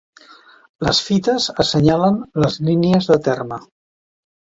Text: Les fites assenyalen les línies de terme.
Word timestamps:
Les 0.85 1.01
fites 1.09 1.45
assenyalen 1.63 2.17
les 2.45 2.57
línies 2.71 3.11
de 3.11 3.19
terme. 3.29 3.61